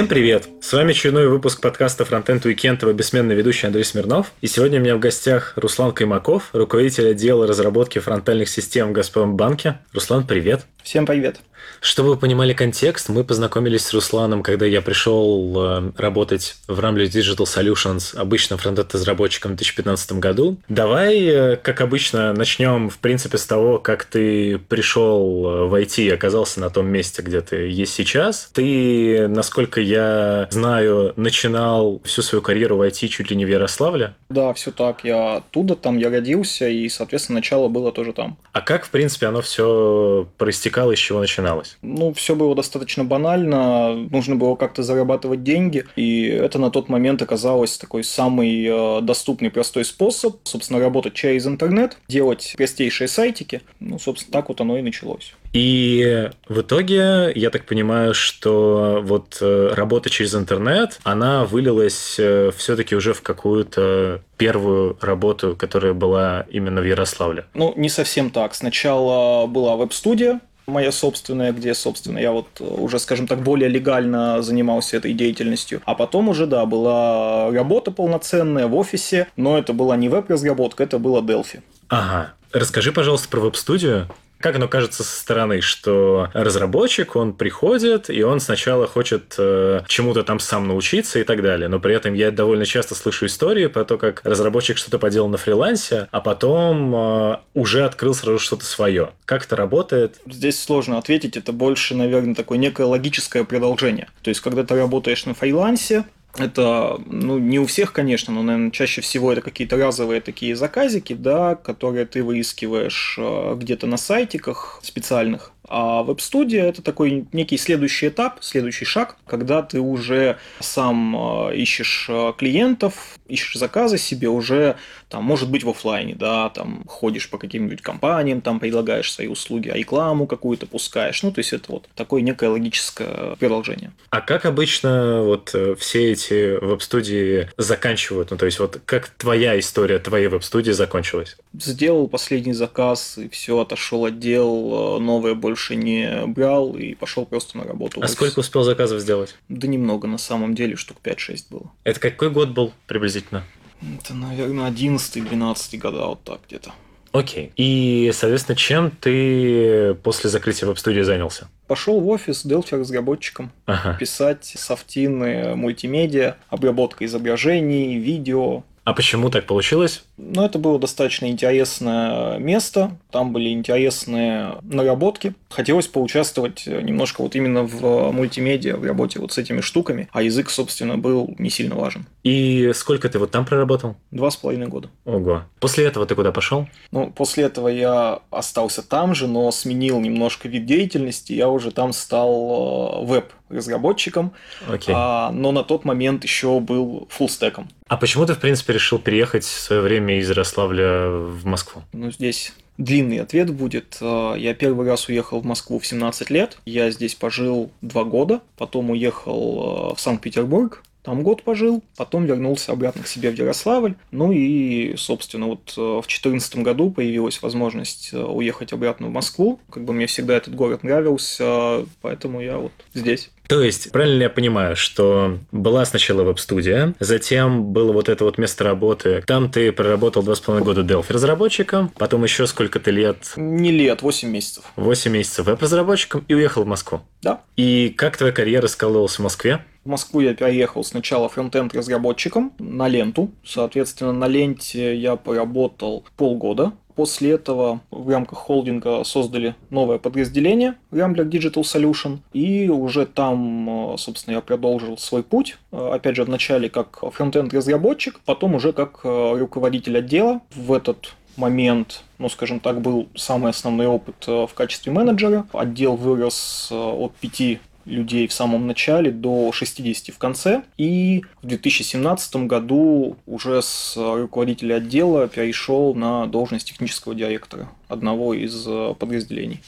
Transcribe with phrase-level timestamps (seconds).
[0.00, 0.48] Всем привет!
[0.60, 4.32] С вами очередной выпуск подкаста Frontend Weekend, его бессменный ведущий Андрей Смирнов.
[4.40, 9.80] И сегодня у меня в гостях Руслан Каймаков, руководитель отдела разработки фронтальных систем в Газпромбанке.
[9.92, 10.64] Руслан, привет!
[10.82, 11.40] Всем привет!
[11.80, 17.08] Чтобы вы понимали контекст, мы познакомились с Русланом, когда я пришел э, работать в Ramblers
[17.08, 20.58] Digital Solutions обычным фронтенд-разработчиком в 2015 году.
[20.68, 26.02] Давай, э, как обычно, начнем, в принципе, с того, как ты пришел э, в IT
[26.02, 28.50] и оказался на том месте, где ты есть сейчас.
[28.52, 34.14] Ты, насколько я знаю, начинал всю свою карьеру в IT чуть ли не в Ярославле.
[34.28, 35.02] Да, все так.
[35.04, 38.36] Я оттуда, там я родился, и, соответственно, начало было тоже там.
[38.52, 40.28] А как, в принципе, оно все
[40.70, 41.76] проистекало, из чего начиналось?
[41.82, 43.94] Ну, все было достаточно банально.
[44.10, 45.84] Нужно было как-то зарабатывать деньги.
[45.96, 50.36] И это на тот момент оказалось такой самый э, доступный, простой способ.
[50.44, 53.62] Собственно, работать через интернет, делать простейшие сайтики.
[53.80, 55.34] Ну, собственно, так вот оно и началось.
[55.52, 62.52] И в итоге, я так понимаю, что вот э, работа через интернет, она вылилась э,
[62.56, 67.46] все-таки уже в какую-то первую работу, которая была именно в Ярославле.
[67.54, 68.54] Ну, не совсем так.
[68.54, 74.42] Сначала была веб-студия, моя собственная, где, собственно, я вот э, уже, скажем так, более легально
[74.42, 75.82] занимался этой деятельностью.
[75.84, 80.98] А потом уже, да, была работа полноценная в офисе, но это была не веб-разработка, это
[80.98, 81.60] было Delphi.
[81.88, 82.34] Ага.
[82.52, 84.08] Расскажи, пожалуйста, про веб-студию.
[84.40, 90.22] Как оно кажется со стороны, что разработчик, он приходит, и он сначала хочет э, чему-то
[90.22, 91.68] там сам научиться и так далее.
[91.68, 95.36] Но при этом я довольно часто слышу истории про то, как разработчик что-то поделал на
[95.36, 99.10] фрилансе, а потом э, уже открыл сразу что-то свое.
[99.26, 100.16] Как это работает?
[100.26, 101.36] Здесь сложно ответить.
[101.36, 104.08] Это больше, наверное, такое некое логическое продолжение.
[104.22, 106.04] То есть, когда ты работаешь на фрилансе,
[106.36, 111.12] это, ну, не у всех, конечно, но, наверное, чаще всего это какие-то разовые такие заказики,
[111.12, 118.08] да, которые ты выискиваешь э, где-то на сайтиках специальных, а веб-студия– это такой некий следующий
[118.08, 121.16] этап, следующий шаг, когда ты уже сам
[121.48, 124.76] э, ищешь э, клиентов, ищешь заказы себе уже,
[125.10, 129.68] там, может быть, в офлайне, да, там, ходишь по каким-нибудь компаниям, там, предлагаешь свои услуги,
[129.68, 131.22] а рекламу какую-то пускаешь.
[131.22, 133.92] Ну, то есть, это вот такое некое логическое продолжение.
[134.10, 138.30] А как обычно вот э, все эти веб-студии заканчивают?
[138.30, 141.36] Ну, то есть, вот как твоя история твоей веб-студии закончилась?
[141.54, 147.58] Сделал последний заказ, и все, отошел отдел, новое больше больше не брал и пошел просто
[147.58, 148.00] на работу.
[148.02, 149.36] А сколько успел заказов сделать?
[149.48, 151.72] Да немного, на самом деле, штук 5-6 было.
[151.84, 153.44] Это какой год был приблизительно?
[153.82, 156.72] Это, наверное, 11-12 года, вот так где-то.
[157.12, 157.52] Окей.
[157.56, 161.48] И, соответственно, чем ты после закрытия веб-студии занялся?
[161.66, 163.96] Пошел в офис Delphi разработчиком ага.
[163.98, 170.04] писать софтины, мультимедиа, обработка изображений, видео, а почему так получилось?
[170.16, 175.34] Ну, это было достаточно интересное место, там были интересные наработки.
[175.50, 180.50] Хотелось поучаствовать немножко вот именно в мультимедиа, в работе вот с этими штуками, а язык,
[180.50, 182.06] собственно, был не сильно важен.
[182.22, 183.96] И сколько ты вот там проработал?
[184.10, 184.88] Два с половиной года.
[185.04, 185.42] Ого.
[185.60, 186.68] После этого ты куда пошел?
[186.90, 191.92] Ну, после этого я остался там же, но сменил немножко вид деятельности, я уже там
[191.92, 194.32] стал э, веб разработчиком,
[194.68, 194.92] okay.
[194.94, 197.68] а, но на тот момент еще был фуллстеком.
[197.88, 201.82] А почему ты, в принципе, решил переехать в свое время из Ярославля в Москву?
[201.92, 203.98] Ну, здесь длинный ответ будет.
[204.00, 206.58] А, я первый раз уехал в Москву в 17 лет.
[206.64, 208.40] Я здесь пожил два года.
[208.56, 210.82] Потом уехал а, в Санкт-Петербург.
[211.02, 213.94] Там год пожил, потом вернулся обратно к себе в Ярославль.
[214.10, 219.60] Ну и, собственно, вот э, в 2014 году появилась возможность э, уехать обратно в Москву.
[219.70, 223.30] Как бы мне всегда этот город нравился, поэтому я вот здесь.
[223.50, 228.38] То есть, правильно ли я понимаю, что была сначала веб-студия, затем было вот это вот
[228.38, 233.32] место работы, там ты проработал два с половиной года Delphi разработчиком, потом еще сколько-то лет...
[233.34, 234.64] Не лет, 8 месяцев.
[234.76, 237.00] 8 месяцев веб-разработчиком и уехал в Москву.
[237.22, 237.40] Да.
[237.56, 239.64] И как твоя карьера скололась в Москве?
[239.90, 243.30] Москву я переехал сначала фронтенд разработчиком на ленту.
[243.44, 246.72] Соответственно, на ленте я поработал полгода.
[246.94, 254.34] После этого в рамках холдинга создали новое подразделение Rambler Digital Solution, и уже там, собственно,
[254.34, 255.56] я продолжил свой путь.
[255.72, 260.42] Опять же, вначале как фронтенд разработчик, потом уже как руководитель отдела.
[260.54, 265.46] В этот момент, ну, скажем так, был самый основной опыт в качестве менеджера.
[265.52, 267.60] Отдел вырос от 5
[267.90, 270.62] людей в самом начале до 60 в конце.
[270.78, 278.66] И в 2017 году уже с руководителя отдела перешел на должность технического директора одного из
[278.98, 279.60] подразделений.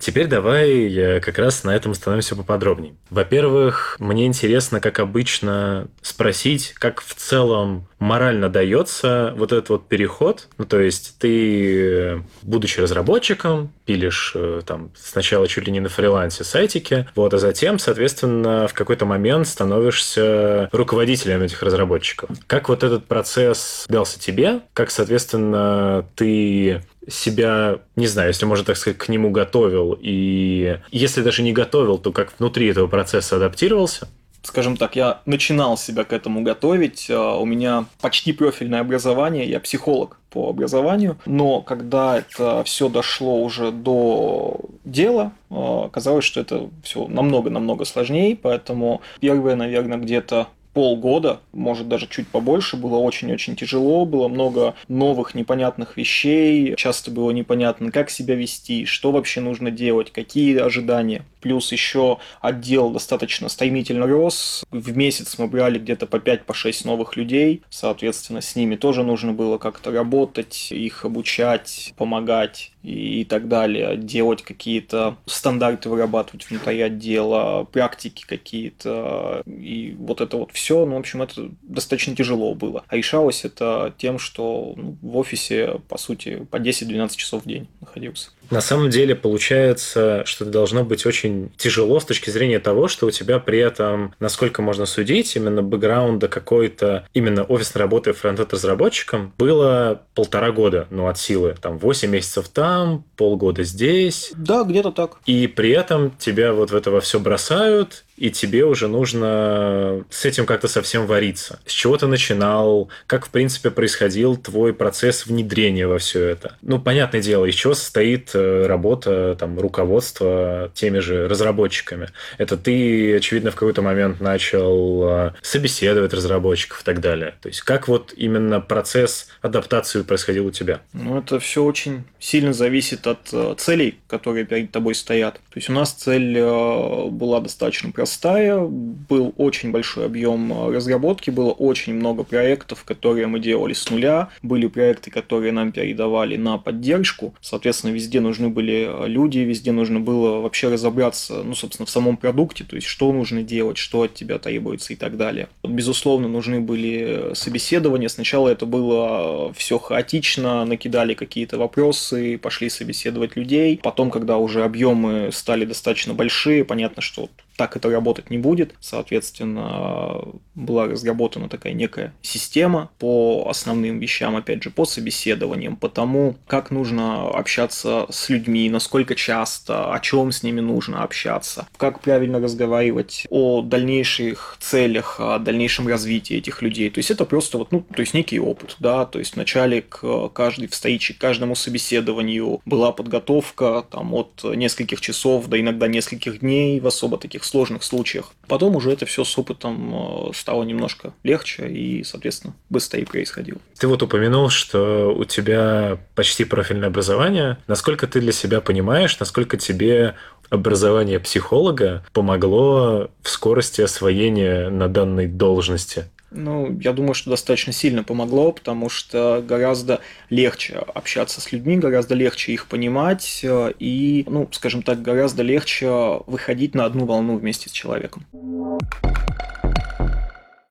[0.00, 2.94] Теперь давай как раз на этом становимся поподробнее.
[3.10, 10.48] Во-первых, мне интересно, как обычно, спросить, как в целом морально дается вот этот вот переход.
[10.58, 16.42] Ну, то есть ты, будучи разработчиком, пилишь э, там сначала чуть ли не на фрилансе
[16.42, 22.30] сайтики, вот, а затем, соответственно, в какой-то момент становишься руководителем этих разработчиков.
[22.46, 24.60] Как вот этот процесс дался тебе?
[24.72, 31.22] Как, соответственно, ты себя, не знаю, если можно так сказать, к нему готовил, и если
[31.22, 34.08] даже не готовил, то как внутри этого процесса адаптировался?
[34.42, 37.08] скажем так, я начинал себя к этому готовить.
[37.10, 43.42] А, у меня почти профильное образование, я психолог по образованию, но когда это все дошло
[43.42, 51.40] уже до дела, а, оказалось, что это все намного-намного сложнее, поэтому первые, наверное, где-то полгода,
[51.52, 57.90] может даже чуть побольше, было очень-очень тяжело, было много новых непонятных вещей, часто было непонятно,
[57.90, 61.24] как себя вести, что вообще нужно делать, какие ожидания.
[61.40, 67.16] Плюс еще отдел достаточно стремительно рос, в месяц мы брали где-то по 5-6 по новых
[67.16, 73.96] людей, соответственно, с ними тоже нужно было как-то работать, их обучать, помогать и так далее,
[73.96, 80.98] делать какие-то стандарты, вырабатывать внутри отдела, практики какие-то, и вот это вот все, ну, в
[80.98, 82.84] общем, это достаточно тяжело было.
[82.88, 87.68] А решалось это тем, что ну, в офисе, по сути, по 10-12 часов в день
[87.80, 88.30] находился.
[88.50, 93.06] На самом деле получается, что это должно быть очень тяжело с точки зрения того, что
[93.06, 100.02] у тебя при этом, насколько можно судить, именно бэкграунда какой-то, именно офисной работы фронтенд-разработчиком было
[100.14, 101.54] полтора года, ну, от силы.
[101.60, 104.32] Там 8 месяцев там, полгода здесь.
[104.36, 105.18] Да, где-то так.
[105.26, 110.26] И при этом тебя вот в это во все бросают, и тебе уже нужно с
[110.26, 111.58] этим как-то совсем вариться.
[111.64, 116.56] С чего ты начинал, как, в принципе, происходил твой процесс внедрения во все это.
[116.60, 122.10] Ну, понятное дело, из чего состоит э, работа там, руководства теми же разработчиками.
[122.36, 127.36] Это ты, очевидно, в какой-то момент начал э, собеседовать разработчиков и так далее.
[127.40, 130.80] То есть, как вот именно процесс адаптации происходил у тебя?
[130.92, 135.36] Ну, это все очень сильно зависит от э, целей, которые перед тобой стоят.
[135.36, 141.30] То есть, у нас цель была достаточно простая простая, был очень большой объем э, разработки,
[141.30, 146.58] было очень много проектов, которые мы делали с нуля, были проекты, которые нам передавали на
[146.58, 151.90] поддержку, соответственно, везде нужны были э, люди, везде нужно было вообще разобраться, ну, собственно, в
[151.90, 155.46] самом продукте, то есть, что нужно делать, что от тебя требуется и так далее.
[155.62, 163.78] Безусловно, нужны были собеседования, сначала это было все хаотично, накидали какие-то вопросы, пошли собеседовать людей,
[163.80, 167.28] потом, когда уже объемы стали достаточно большие, понятно, что
[167.60, 168.74] так это работать не будет.
[168.80, 170.24] Соответственно,
[170.54, 176.70] была разработана такая некая система по основным вещам, опять же, по собеседованиям, по тому, как
[176.70, 183.26] нужно общаться с людьми, насколько часто, о чем с ними нужно общаться, как правильно разговаривать
[183.28, 186.88] о дальнейших целях, о дальнейшем развитии этих людей.
[186.88, 190.30] То есть это просто вот, ну, то есть некий опыт, да, то есть вначале к
[190.30, 196.80] каждой встрече, к каждому собеседованию была подготовка там от нескольких часов до иногда нескольких дней
[196.80, 198.32] в особо таких сложных случаях.
[198.46, 203.58] Потом уже это все с опытом э, стало немножко легче и, соответственно, быстрее происходило.
[203.78, 207.58] Ты вот упомянул, что у тебя почти профильное образование.
[207.66, 210.14] Насколько ты для себя понимаешь, насколько тебе
[210.48, 216.06] образование психолога помогло в скорости освоения на данной должности?
[216.30, 222.14] Ну, я думаю, что достаточно сильно помогло, потому что гораздо легче общаться с людьми, гораздо
[222.14, 225.88] легче их понимать э, и, ну, скажем так, гораздо легче
[226.26, 228.24] выходить на одну волну вместе с человеком.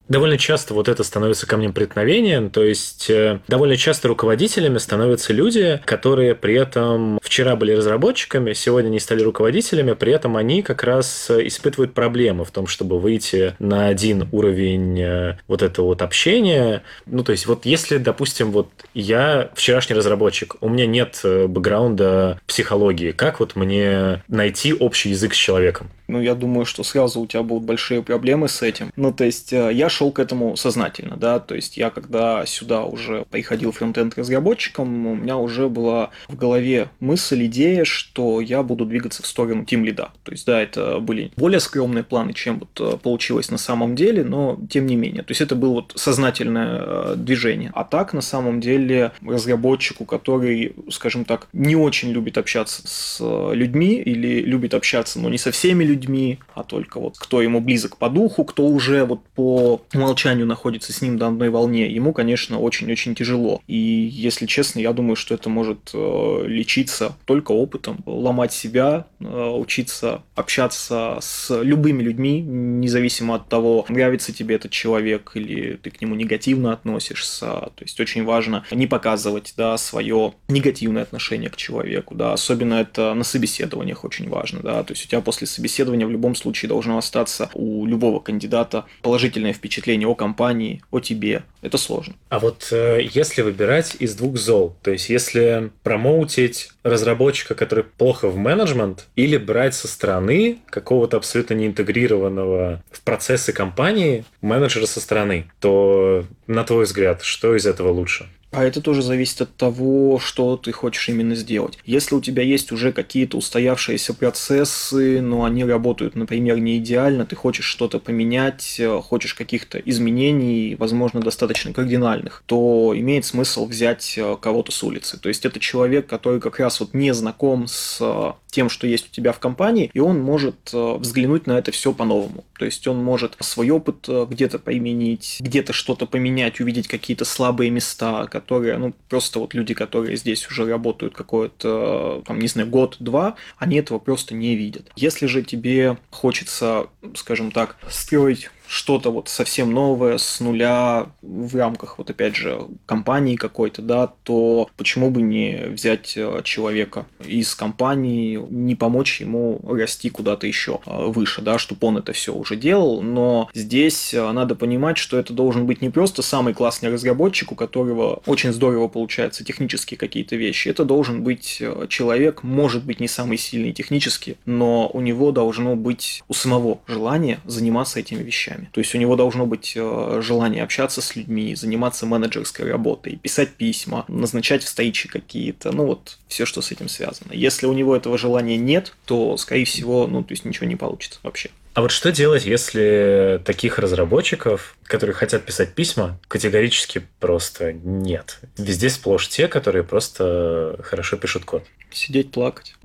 [0.09, 5.79] Довольно часто вот это становится камнем преткновения, то есть э, довольно часто руководителями становятся люди,
[5.85, 11.29] которые при этом вчера были разработчиками, сегодня не стали руководителями, при этом они как раз
[11.29, 16.81] э, испытывают проблемы в том, чтобы выйти на один уровень э, вот этого вот общения.
[17.05, 23.11] Ну, то есть вот если, допустим, вот я вчерашний разработчик, у меня нет бэкграунда психологии,
[23.11, 25.91] как вот мне найти общий язык с человеком?
[26.07, 28.91] Ну, я думаю, что сразу у тебя будут большие проблемы с этим.
[28.95, 33.25] Ну, то есть я шел к этому сознательно, да, то есть я когда сюда уже
[33.29, 39.23] приходил фронтенд разработчиком, у меня уже была в голове мысль, идея, что я буду двигаться
[39.23, 40.11] в сторону тим лида.
[40.23, 44.23] То есть, да, это были более скромные планы, чем вот э, получилось на самом деле,
[44.23, 45.23] но тем не менее.
[45.23, 47.71] То есть это было вот сознательное э, движение.
[47.73, 53.51] А так, на самом деле, разработчику, который, скажем так, не очень любит общаться с э,
[53.53, 57.97] людьми или любит общаться, но не со всеми людьми, а только вот кто ему близок
[57.97, 62.59] по духу, кто уже вот по умолчанию находится с ним на одной волне, ему, конечно,
[62.59, 63.61] очень-очень тяжело.
[63.67, 69.25] И, если честно, я думаю, что это может э, лечиться только опытом, ломать себя, э,
[69.25, 76.01] учиться общаться с любыми людьми, независимо от того, нравится тебе этот человек или ты к
[76.01, 77.45] нему негативно относишься.
[77.45, 82.15] То есть очень важно не показывать да, свое негативное отношение к человеку.
[82.15, 82.33] Да.
[82.33, 84.61] Особенно это на собеседованиях очень важно.
[84.61, 84.83] Да.
[84.83, 89.53] То есть у тебя после собеседования в любом случае должно остаться у любого кандидата положительное
[89.53, 91.43] впечатление о компании, о тебе.
[91.61, 92.15] Это сложно.
[92.29, 98.29] А вот э, если выбирать из двух зол, то есть если промоутить разработчика, который плохо
[98.29, 105.49] в менеджмент, или брать со стороны какого-то абсолютно неинтегрированного в процессы компании менеджера со стороны,
[105.59, 108.27] то, на твой взгляд, что из этого лучше?
[108.51, 111.77] А это тоже зависит от того, что ты хочешь именно сделать.
[111.85, 117.35] Если у тебя есть уже какие-то устоявшиеся процессы, но они работают, например, не идеально, ты
[117.35, 124.35] хочешь что-то поменять, э, хочешь каких-то изменений, возможно, достаточно кардинальных, то имеет смысл взять э,
[124.41, 125.19] кого-то с улицы.
[125.19, 129.09] То есть это человек, который как раз вот не знаком с э, тем, что есть
[129.09, 132.43] у тебя в компании, и он может взглянуть на это все по-новому.
[132.57, 138.25] То есть он может свой опыт где-то применить, где-то что-то поменять, увидеть какие-то слабые места,
[138.39, 143.77] которые, ну, просто вот люди, которые здесь уже работают какой-то, там, не знаю, год-два, они
[143.77, 144.91] этого просто не видят.
[144.95, 151.97] Если же тебе хочется, скажем так, строить что-то вот совсем новое с нуля в рамках
[151.97, 158.39] вот опять же компании какой-то, да, то почему бы не взять э, человека из компании,
[158.51, 163.01] не помочь ему расти куда-то еще э, выше, да, чтобы он это все уже делал,
[163.01, 167.55] но здесь э, надо понимать, что это должен быть не просто самый классный разработчик, у
[167.55, 173.37] которого очень здорово получаются технические какие-то вещи, это должен быть человек, может быть не самый
[173.37, 178.69] сильный технически, но у него должно быть у самого желание заниматься этими вещами вещами.
[178.71, 183.49] То есть у него должно быть э, желание общаться с людьми, заниматься менеджерской работой, писать
[183.49, 187.31] письма, назначать встречи какие-то, ну вот все, что с этим связано.
[187.33, 191.19] Если у него этого желания нет, то, скорее всего, ну, то есть ничего не получится
[191.23, 191.49] вообще.
[191.75, 198.39] А вот что делать, если таких разработчиков, которые хотят писать письма, категорически просто нет?
[198.57, 201.63] Везде сплошь те, которые просто хорошо пишут код.
[201.91, 202.75] Сидеть плакать.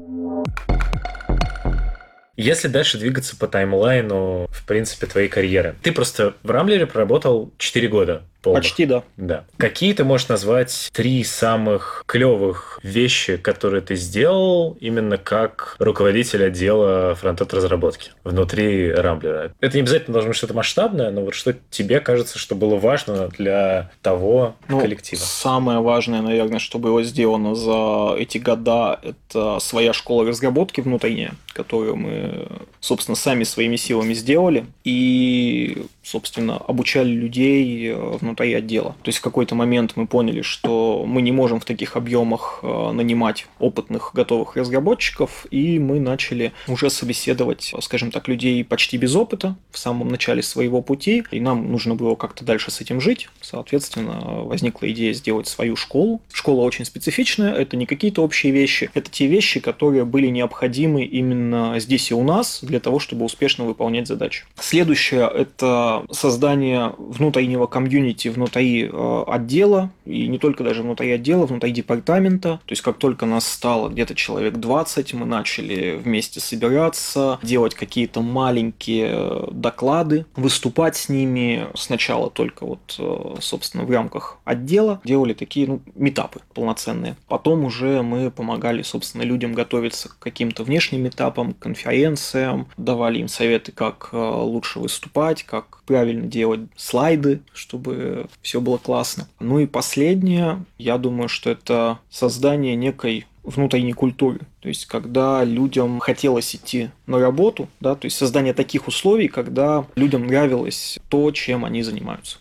[2.36, 5.76] Если дальше двигаться по таймлайну, в принципе, твоей карьеры.
[5.82, 8.62] Ты просто в Рамблере проработал 4 года полных.
[8.62, 9.02] Почти, да.
[9.16, 9.44] Да.
[9.56, 17.14] Какие ты можешь назвать три самых клевых вещи, которые ты сделал именно как руководитель отдела
[17.14, 19.52] фронтенд разработки внутри Рамблера?
[19.60, 23.28] Это не обязательно должно быть что-то масштабное, но вот что тебе кажется, что было важно
[23.28, 25.20] для того ну, коллектива?
[25.20, 31.96] Самое важное, наверное, что было сделано за эти года, это своя школа разработки внутренняя, которую
[31.96, 32.48] мы,
[32.80, 34.66] собственно, сами своими силами сделали.
[34.84, 38.96] И собственно, обучали людей э, внутри отдела.
[39.02, 42.90] То есть в какой-то момент мы поняли, что мы не можем в таких объемах э,
[42.92, 49.56] нанимать опытных готовых разработчиков, и мы начали уже собеседовать, скажем так, людей почти без опыта
[49.70, 53.28] в самом начале своего пути, и нам нужно было как-то дальше с этим жить.
[53.40, 56.20] Соответственно, возникла идея сделать свою школу.
[56.32, 61.78] Школа очень специфичная, это не какие-то общие вещи, это те вещи, которые были необходимы именно
[61.78, 64.44] здесь и у нас для того, чтобы успешно выполнять задачи.
[64.58, 71.70] Следующее– это создание внутреннего комьюнити внутри э, отдела, и не только даже внутри отдела, внутри
[71.70, 72.60] департамента.
[72.66, 78.20] То есть как только нас стало где-то человек 20, мы начали вместе собираться, делать какие-то
[78.20, 85.34] маленькие э, доклады, выступать с ними сначала только вот, э, собственно, в рамках отдела, делали
[85.34, 87.16] такие, ну, метапы полноценные.
[87.28, 93.72] Потом уже мы помогали, собственно, людям готовиться к каким-то внешним этапам, конференциям, давали им советы,
[93.72, 98.03] как лучше выступать, как правильно делать слайды, чтобы
[98.42, 99.28] все было классно.
[99.40, 104.40] Ну и последнее, я думаю, что это создание некой внутренней культуры.
[104.60, 109.84] То есть, когда людям хотелось идти на работу, да, то есть создание таких условий, когда
[109.96, 112.38] людям нравилось то, чем они занимаются.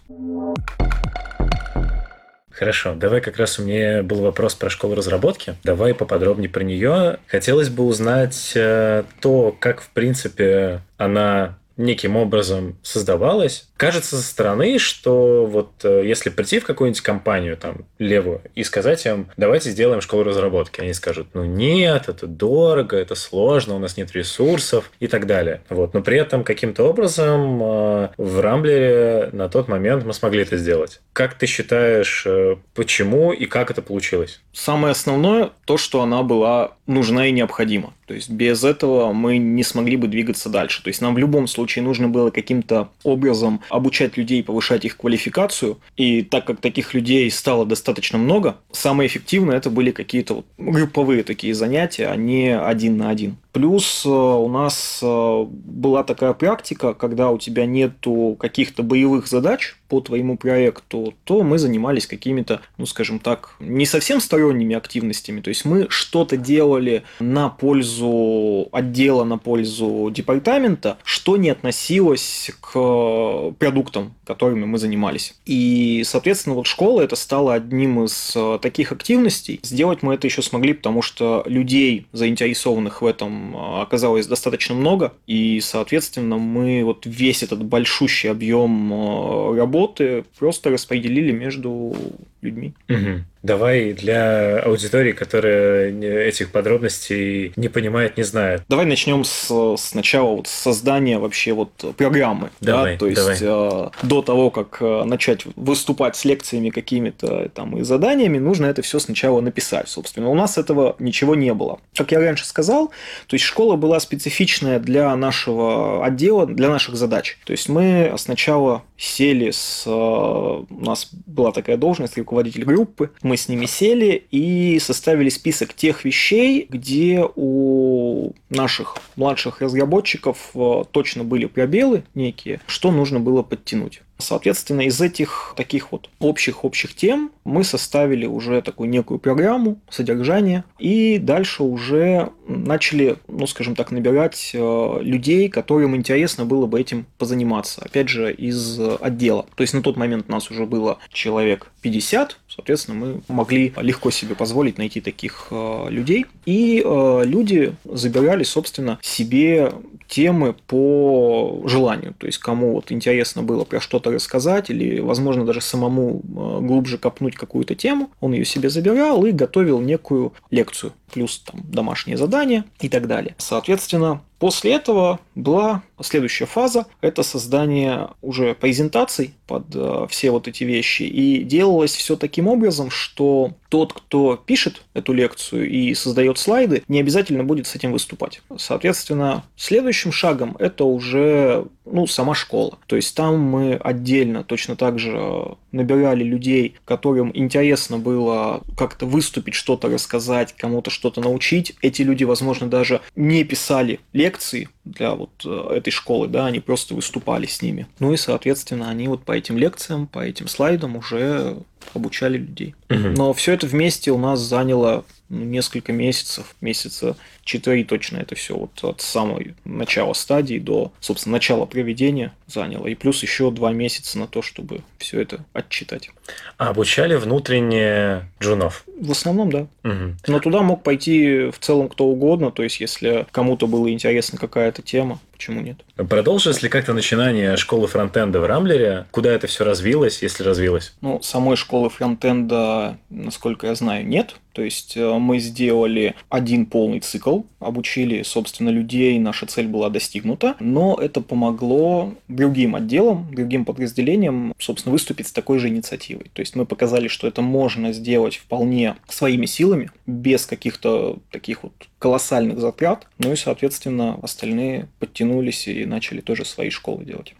[2.50, 5.56] Хорошо, давай как раз у меня был вопрос про школу разработки.
[5.64, 7.18] Давай поподробнее про нее.
[7.28, 13.68] Хотелось бы узнать э, то, как в принципе она неким образом создавалась.
[13.84, 19.06] Кажется со стороны, что вот э, если прийти в какую-нибудь компанию там левую и сказать
[19.06, 23.98] им, давайте сделаем школу разработки, они скажут, ну нет, это дорого, это сложно, у нас
[23.98, 25.64] нет ресурсов и так далее.
[25.68, 25.94] Вот.
[25.94, 31.02] Но при этом каким-то образом э, в Рамблере на тот момент мы смогли это сделать.
[31.12, 34.40] Как ты считаешь, э, почему и как это получилось?
[34.54, 37.94] Самое основное то, что она была нужна и необходима.
[38.06, 40.84] То есть без этого мы не смогли бы двигаться дальше.
[40.84, 45.80] То есть нам в любом случае нужно было каким-то образом обучать людей, повышать их квалификацию.
[45.98, 51.54] И так как таких людей стало достаточно много, самое эффективное это были какие-то групповые такие
[51.54, 53.38] занятия, а не один на один.
[53.54, 59.76] Плюс э, у нас э, была такая практика, когда у тебя нету каких-то боевых задач
[59.90, 65.40] по твоему проекту, то мы занимались какими-то, ну скажем так, не совсем сторонними активностями.
[65.40, 73.52] То есть мы что-то делали на пользу отдела, на пользу департамента, что не относилось к
[73.60, 75.36] продуктам, которыми мы занимались.
[75.46, 79.60] И, соответственно, вот школа это стала одним из э, таких активностей.
[79.64, 85.14] Сделать мы это еще смогли, потому что людей, заинтересованных в этом Э, оказалось достаточно много,
[85.28, 91.96] и, соответственно, мы вот весь этот большущий объем э, работы просто распределили между
[92.44, 92.74] людьми.
[92.90, 93.24] Угу.
[93.44, 95.92] Давай для аудитории, которая
[96.28, 98.64] этих подробностей не понимает, не знает.
[98.70, 102.52] Давай начнем с сначала вот создания вообще вот программы.
[102.62, 103.00] Давай, да?
[103.00, 103.38] То есть давай.
[103.42, 108.82] Э, до того, как э, начать выступать с лекциями какими-то там и заданиями, нужно это
[108.82, 109.90] все сначала написать.
[109.90, 111.80] Собственно, у нас этого ничего не было.
[111.98, 112.92] Как я раньше сказал,
[113.28, 117.38] то есть школа была специфичная для нашего отдела, для наших задач.
[117.44, 119.84] То есть мы сначала сели с...
[119.86, 123.12] Э, у нас была такая должность, руководитель группы.
[123.22, 130.84] Мы с ними сели и составили список тех вещей, где у наших младших разработчиков э,
[130.92, 134.02] точно были пробелы некие, что нужно было подтянуть.
[134.18, 141.18] Соответственно, из этих таких вот общих-общих тем мы составили уже такую некую программу, содержание, и
[141.18, 147.82] дальше уже начали, ну, скажем так, набирать э, людей, которым интересно было бы этим позаниматься.
[147.84, 149.46] Опять же, из отдела.
[149.56, 154.12] То есть на тот момент у нас уже было человек 50, соответственно, мы могли легко
[154.12, 156.26] себе позволить найти таких э, людей.
[156.46, 159.72] И э, люди забирали, собственно, себе
[160.08, 162.14] темы по желанию.
[162.18, 166.98] То есть, кому вот интересно было про что-то рассказать или, возможно, даже самому э, глубже
[166.98, 172.66] копнуть какую-то тему, он ее себе забирал и готовил некую лекцию, плюс там домашние задания
[172.80, 173.36] и так далее.
[173.38, 180.66] Соответственно, После этого была следующая фаза, это создание уже презентаций под э, все вот эти
[180.66, 181.04] вещи.
[181.04, 187.00] И делалось все таким образом, что тот, кто пишет эту лекцию и создает слайды, не
[187.00, 188.44] обязательно будет с этим выступать.
[188.56, 192.78] Соответственно, следующим шагом это уже ну, сама школа.
[192.86, 199.56] То есть там мы отдельно точно так же набирали людей, которым интересно было как-то выступить,
[199.56, 201.76] что-то рассказать, кому-то что-то научить.
[201.82, 206.94] Эти люди, возможно, даже не писали лекции для вот э, этой школы, да, они просто
[206.94, 207.88] выступали с ними.
[208.00, 211.58] Ну и, соответственно, они вот по этим лекциям, по этим слайдам уже
[211.94, 212.76] обучали людей.
[212.90, 213.10] Угу.
[213.18, 218.56] Но все это вместе у нас заняло ну, несколько месяцев, месяца 4 точно это все
[218.56, 222.86] вот от самого начала стадии до, собственно, начала проведения заняло.
[222.88, 226.12] И плюс еще два месяца на то, чтобы все это отчитать.
[226.58, 228.86] А обучали внутренне джунов?
[229.00, 229.68] В основном, да.
[229.84, 230.16] Угу.
[230.28, 234.84] Но туда мог пойти в целом кто угодно, то есть если кому-то было интересна какая-то
[234.84, 235.78] тема, почему нет?
[235.96, 239.06] Продолжилось ли как-то начинание школы фронтенда в Рамблере?
[239.12, 240.96] Куда это все развилось, если развилось?
[241.02, 244.36] Ну, самой школы фронтенда, насколько я знаю, нет.
[244.54, 250.56] То есть э, мы сделали один полный цикл, обучили, собственно, людей, наша цель была достигнута,
[250.60, 256.30] но это помогло другим отделам, другим подразделениям, собственно, выступить с такой же инициативой.
[256.34, 261.74] То есть мы показали, что это можно сделать вполне своими силами, без каких-то таких вот
[261.98, 267.34] колоссальных затрат, ну и, соответственно, остальные подтянулись и начали тоже свои школы делать.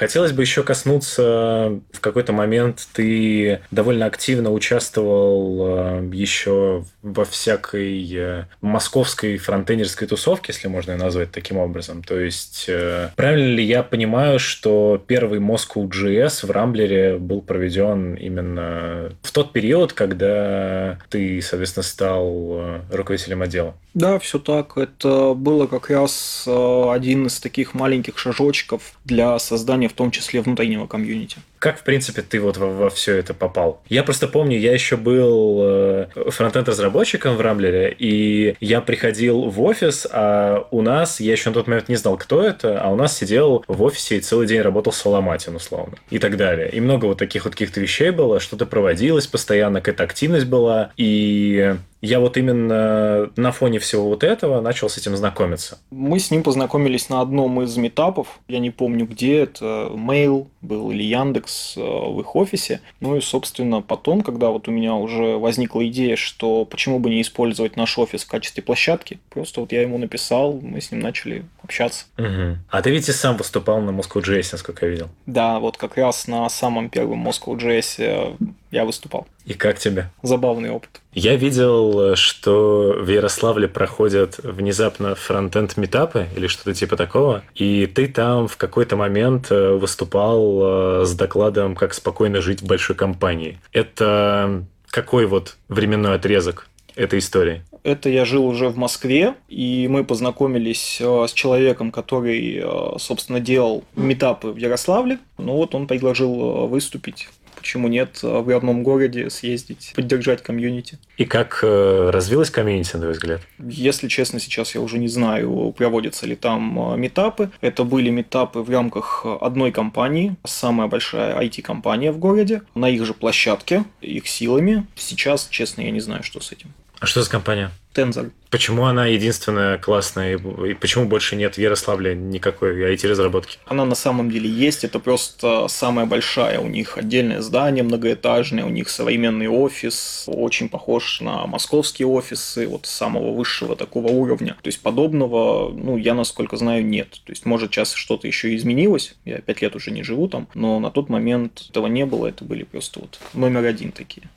[0.00, 8.10] Хотелось бы еще коснуться, в какой-то момент ты довольно активно участвовал э, еще во всякой
[8.10, 12.02] э, московской фронтендерской тусовке, если можно ее назвать таким образом.
[12.02, 18.14] То есть, э, правильно ли я понимаю, что первый Moscow JS в Рамблере был проведен
[18.14, 23.74] именно в тот период, когда ты, соответственно, стал руководителем отдела?
[23.92, 24.78] Да, все так.
[24.78, 30.86] Это было как раз один из таких маленьких шажочков для создания в том числе внутреннего
[30.86, 31.38] комьюнити.
[31.58, 33.82] Как, в принципе, ты вот во, во все это попал?
[33.88, 40.06] Я просто помню, я еще был э, фронтенд-разработчиком в Рамблере, и я приходил в офис,
[40.10, 43.16] а у нас, я еще на тот момент не знал, кто это, а у нас
[43.16, 46.70] сидел в офисе и целый день работал Соломатин, условно, и так далее.
[46.70, 51.76] И много вот таких вот каких-то вещей было, что-то проводилось постоянно, какая-то активность была, и
[52.02, 55.78] я вот именно на фоне всего вот этого начал с этим знакомиться.
[55.90, 60.90] Мы с ним познакомились на одном из метапов, я не помню где, это Mail был
[60.90, 62.80] или Яндекс э, в их офисе.
[63.00, 67.22] Ну и, собственно, потом, когда вот у меня уже возникла идея, что почему бы не
[67.22, 71.44] использовать наш офис в качестве площадки, просто вот я ему написал, мы с ним начали
[71.62, 72.06] общаться.
[72.18, 72.58] Угу.
[72.70, 75.08] А ты ведь и сам выступал на Moscow.js, насколько я видел.
[75.26, 78.36] Да, вот как раз на самом первом Moscow.js
[78.70, 79.26] я выступал.
[79.44, 80.10] И как тебе?
[80.22, 81.00] Забавный опыт.
[81.12, 88.06] Я видел, что в Ярославле проходят внезапно фронтенд метапы или что-то типа такого, и ты
[88.06, 93.58] там в какой-то момент э, выступал э, с докладом «Как спокойно жить в большой компании».
[93.72, 97.62] Это какой вот временной отрезок этой истории?
[97.82, 102.62] Это я жил уже в Москве, и мы познакомились э, с человеком, который,
[102.98, 105.18] собственно, делал метапы в Ярославле.
[105.38, 107.28] Ну вот он предложил выступить
[107.60, 110.98] почему нет в родном городе съездить, поддержать комьюнити.
[111.16, 113.42] И как э, развилась комьюнити, на твой взгляд?
[113.58, 117.50] Если честно, сейчас я уже не знаю, проводятся ли там э, метапы.
[117.60, 123.14] Это были метапы в рамках одной компании, самая большая IT-компания в городе, на их же
[123.14, 124.86] площадке, их силами.
[124.96, 126.72] Сейчас, честно, я не знаю, что с этим.
[127.00, 127.70] А что за компания?
[127.94, 128.30] Tensor.
[128.50, 133.58] Почему она единственная классная, и почему больше нет в Ярославле никакой IT-разработки?
[133.64, 136.60] Она на самом деле есть, это просто самая большая.
[136.60, 142.84] У них отдельное здание многоэтажное, у них современный офис, очень похож на московские офисы, вот
[142.84, 144.56] самого высшего такого уровня.
[144.62, 147.08] То есть подобного, ну, я насколько знаю, нет.
[147.24, 150.78] То есть, может, сейчас что-то еще изменилось, я пять лет уже не живу там, но
[150.80, 154.28] на тот момент этого не было, это были просто вот номер один такие.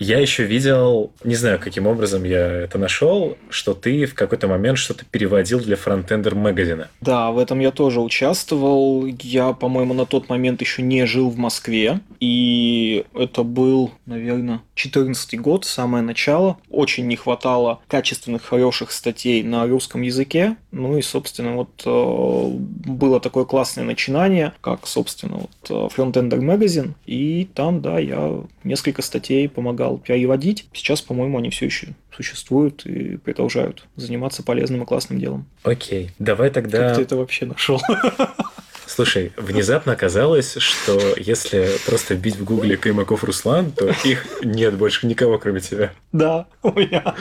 [0.00, 4.76] Я еще видел, не знаю, каким образом я это нашел, что ты в какой-то момент
[4.76, 6.88] что-то переводил для фронтендер магазина.
[7.00, 9.06] Да, в этом я тоже участвовал.
[9.06, 12.00] Я, по-моему, на тот момент еще не жил в Москве.
[12.18, 16.58] И это был, наверное, 14 год, самое начало.
[16.70, 20.56] Очень не хватало качественных, хороших статей на русском языке.
[20.72, 22.48] Ну и, собственно, вот э,
[22.90, 26.94] было такое классное начинание, как, собственно, вот э, Frontender Magazine.
[27.06, 30.66] И там, да, я несколько статей помогал помогал переводить.
[30.72, 35.46] Сейчас, по-моему, они все еще существуют и продолжают заниматься полезным и классным делом.
[35.62, 36.88] Окей, давай тогда...
[36.88, 37.80] Как ты это вообще нашел?
[38.86, 45.06] Слушай, внезапно оказалось, что если просто вбить в гугле Каймаков Руслан, то их нет больше
[45.06, 45.92] никого, кроме тебя.
[46.12, 47.14] Да, у меня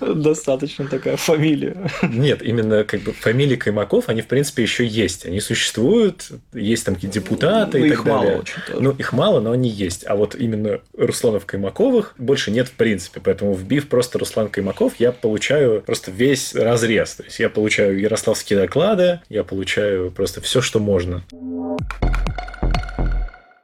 [0.00, 1.90] достаточно такая фамилия.
[2.02, 5.26] Нет, именно как бы фамилии Каймаков, они в принципе еще есть.
[5.26, 8.30] Они существуют, есть там какие-то депутаты ну, и так далее.
[8.30, 8.80] Мало очень -то.
[8.80, 10.06] ну, их мало, но они есть.
[10.06, 13.20] А вот именно Русланов Каймаковых больше нет в принципе.
[13.22, 17.14] Поэтому вбив просто Руслан Каймаков, я получаю просто весь разрез.
[17.14, 21.22] То есть я получаю ярославские доклады, я получаю просто все, что можно.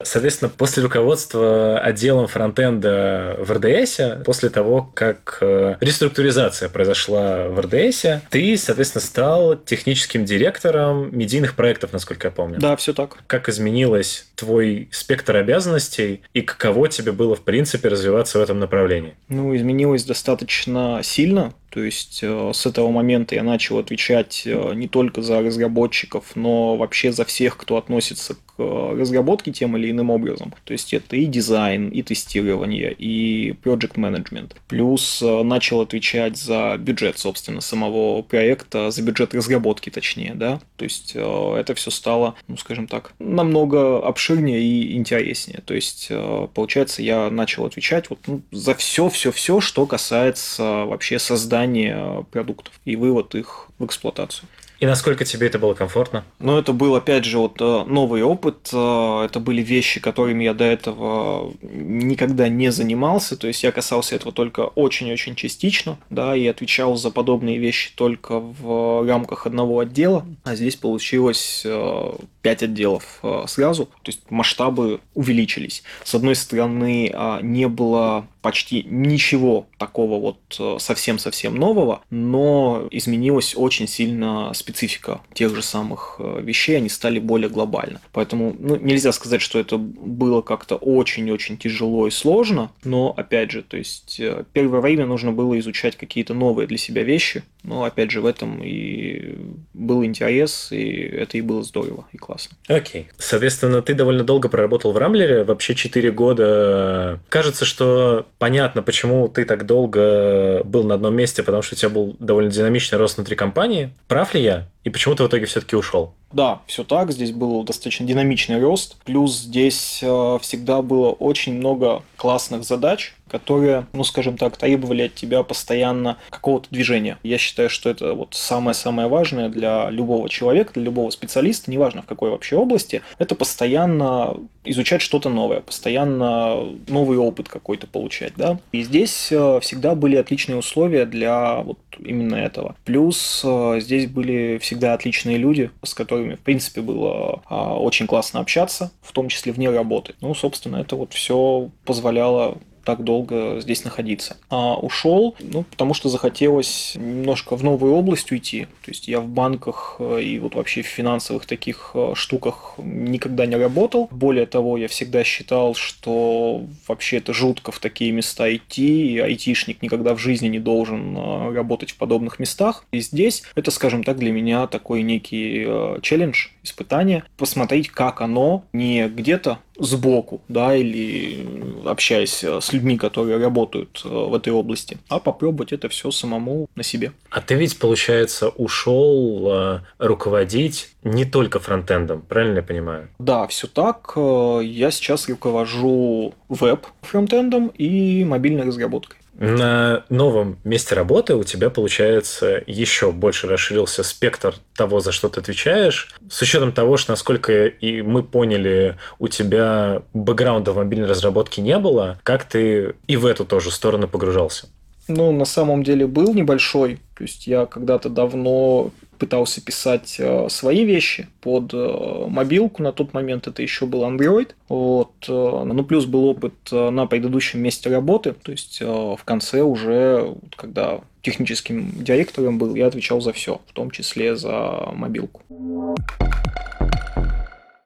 [0.04, 8.04] Соответственно, после руководства отделом фронтенда в РДС, после того, как э, реструктуризация произошла в РДС,
[8.30, 12.58] ты, соответственно, стал техническим директором медийных проектов, насколько я помню.
[12.58, 13.18] Да, все так.
[13.26, 19.14] Как изменилось твой спектр обязанностей и каково тебе было, в принципе, развиваться в этом направлении?
[19.28, 21.54] Ну, изменилось достаточно сильно.
[21.74, 26.76] То есть э, с этого момента я начал отвечать э, не только за разработчиков, но
[26.76, 30.54] вообще за всех, кто относится э, разработке тем или иным образом.
[30.64, 34.52] То есть это и дизайн, и тестирование, и project management.
[34.68, 40.60] Плюс начал отвечать за бюджет, собственно, самого проекта, за бюджет разработки точнее, да.
[40.76, 45.60] То есть это все стало, ну, скажем так, намного обширнее и интереснее.
[45.64, 46.10] То есть,
[46.54, 53.34] получается, я начал отвечать вот, ну, за все-все-все, что касается вообще создания продуктов и вывод
[53.34, 54.48] их в эксплуатацию.
[54.84, 56.26] И насколько тебе это было комфортно?
[56.40, 58.68] Ну, это был, опять же, вот э, новый опыт.
[58.70, 63.38] Э, это были вещи, которыми я до этого никогда не занимался.
[63.38, 68.38] То есть я касался этого только очень-очень частично, да, и отвечал за подобные вещи только
[68.38, 70.26] в рамках одного отдела.
[70.44, 73.86] А здесь получилось э, пять отделов сразу.
[73.86, 75.82] То есть масштабы увеличились.
[76.04, 83.88] С одной стороны, а, не было почти ничего такого вот совсем-совсем нового, но изменилась очень
[83.88, 88.00] сильно специфика тех же самых э, вещей, они стали более глобальны.
[88.12, 93.62] Поэтому ну, нельзя сказать, что это было как-то очень-очень тяжело и сложно, но опять же,
[93.62, 98.10] то есть э, первое время нужно было изучать какие-то новые для себя вещи, но опять
[98.10, 99.38] же в этом и
[99.72, 102.58] был интерес, и это и было здорово и классно.
[102.68, 103.02] Окей.
[103.02, 103.14] Okay.
[103.16, 107.20] Соответственно, ты довольно долго проработал в Рамблере, вообще 4 года.
[107.30, 111.88] Кажется, что понятно, почему ты так долго был на одном месте, потому что у тебя
[111.88, 113.90] был довольно динамичный рост внутри компании.
[114.08, 114.68] Прав ли я?
[114.84, 116.14] И почему ты в итоге все-таки ушел?
[116.32, 117.12] Да, все так.
[117.12, 118.96] Здесь был достаточно динамичный рост.
[119.04, 125.16] Плюс здесь э, всегда было очень много классных задач, которые, ну, скажем так, требовали от
[125.16, 127.18] тебя постоянно какого-то движения.
[127.24, 132.06] Я считаю, что это вот самое-самое важное для любого человека, для любого специалиста, неважно в
[132.06, 138.60] какой вообще области, это постоянно изучать что-то новое, постоянно новый опыт какой-то получать, да.
[138.70, 142.76] И здесь э, всегда были отличные условия для вот именно этого.
[142.84, 148.38] Плюс э, здесь были всегда отличные люди, с которыми, в принципе, было а, очень классно
[148.38, 150.14] общаться, в том числе вне работы.
[150.20, 154.36] Ну, собственно, это вот все позволяло так долго здесь находиться.
[154.50, 158.66] А ушел, ну, потому что захотелось немножко в новую область уйти.
[158.84, 163.46] То есть я в банках э, и вот вообще в финансовых таких э, штуках никогда
[163.46, 164.08] не работал.
[164.10, 169.82] Более того, я всегда считал, что вообще это жутко в такие места идти, и айтишник
[169.82, 172.84] никогда в жизни не должен э, работать в подобных местах.
[172.92, 175.66] И здесь это, скажем так, для меня такой некий
[176.02, 181.46] челлендж, испытание, посмотреть, как оно не где-то сбоку, да, или
[181.84, 186.82] общаясь с людьми, которые работают э, в этой области, а попробовать это все самому на
[186.82, 187.12] себе.
[187.30, 193.08] А ты ведь, получается, ушел э, руководить не только фронтендом, правильно я понимаю?
[193.18, 194.12] Да, все так.
[194.16, 199.18] Э, я сейчас руковожу веб-фронтендом и мобильной разработкой.
[199.36, 205.40] На новом месте работы у тебя, получается, еще больше расширился спектр того, за что ты
[205.40, 206.14] отвечаешь.
[206.30, 211.78] С учетом того, что, насколько и мы поняли, у тебя бэкграунда в мобильной разработке не
[211.78, 214.68] было, как ты и в эту тоже сторону погружался?
[215.08, 216.98] Ну, на самом деле был небольшой.
[217.16, 222.82] То есть я когда-то давно пытался писать э, свои вещи под э, мобилку.
[222.82, 224.50] На тот момент это еще был Android.
[224.68, 225.12] Вот.
[225.28, 228.32] Э, ну, плюс был опыт на предыдущем месте работы.
[228.32, 233.90] То есть в конце уже, когда техническим директором был, я отвечал за все, в том
[233.90, 235.42] числе за мобилку.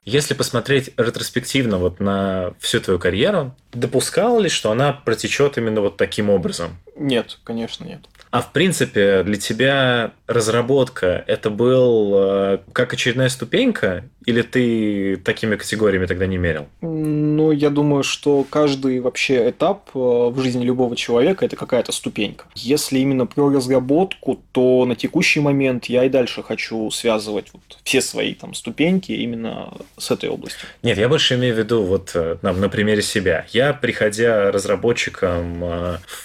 [0.08, 5.98] Если посмотреть ретроспективно вот на всю твою карьеру, допускал ли, что она протечет именно вот
[5.98, 6.78] таким образом?
[6.96, 8.00] Нет, конечно, нет.
[8.30, 15.56] А в принципе, для тебя разработка это был э, как очередная ступенька, или ты такими
[15.56, 16.66] категориями тогда не мерил?
[16.82, 22.44] Ну, я думаю, что каждый вообще этап э, в жизни любого человека это какая-то ступенька.
[22.54, 28.02] Если именно про разработку, то на текущий момент я и дальше хочу связывать вот все
[28.02, 30.68] свои там ступеньки именно с этой областью.
[30.82, 33.46] Нет, я больше имею в виду вот э, на, на примере себя.
[33.48, 35.64] Я, приходя разработчиком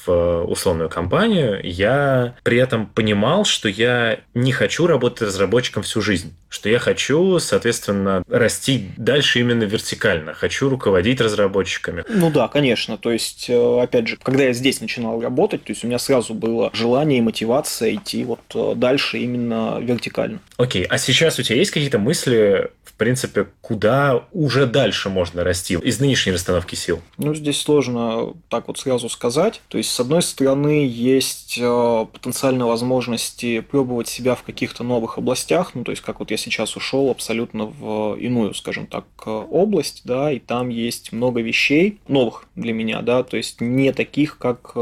[0.05, 6.33] в условную компанию, я при этом понимал, что я не хочу работать разработчиком всю жизнь,
[6.49, 7.92] что я хочу, соответственно,
[8.29, 12.03] расти дальше именно вертикально, хочу руководить разработчиками.
[12.09, 12.97] Ну да, конечно.
[12.97, 16.33] То есть, э, опять же, когда я здесь начинал работать, то есть у меня сразу
[16.33, 20.39] было желание и мотивация идти вот э, дальше именно вертикально.
[20.57, 25.75] Окей, а сейчас у тебя есть какие-то мысли, в принципе, куда уже дальше можно расти
[25.75, 27.01] из нынешней расстановки сил?
[27.17, 29.61] Ну, здесь сложно так вот сразу сказать.
[29.67, 35.71] То есть, с одной стороны, есть э, потенциальные возможности пробовать себя в каких-то новых областях.
[35.73, 40.31] Ну, то есть, как вот я сейчас ушел абсолютно в иную, скажем так, область, да,
[40.31, 44.79] и там есть много вещей новых для меня, да, то есть не таких, как э,